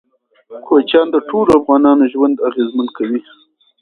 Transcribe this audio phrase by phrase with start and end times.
[0.67, 3.19] کوچیان د ټولو افغانانو ژوند اغېزمن کوي.